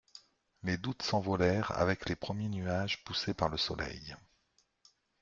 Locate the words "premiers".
2.15-2.49